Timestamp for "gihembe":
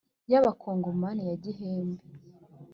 1.43-2.03